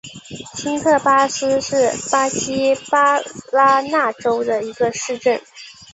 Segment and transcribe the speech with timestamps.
[0.55, 3.19] 新特巴斯是巴西巴
[3.51, 5.39] 拉那州的一个市镇。